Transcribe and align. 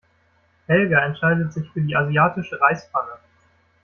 Helga 0.67 1.05
entscheidet 1.05 1.53
sich 1.53 1.69
für 1.69 1.81
die 1.81 1.95
asiatische 1.95 2.59
Reispfanne. 2.59 3.19